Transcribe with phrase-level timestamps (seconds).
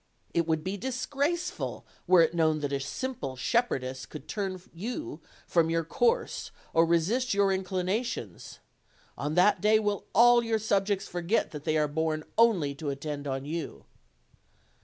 [0.33, 5.69] It would be disgraceful were it known that a simple shepherdess could turn you from
[5.69, 8.57] your course or resist your inclina tions:
[9.15, 13.27] on that day will all your subjects forget that they are born only to attend
[13.27, 13.85] on you."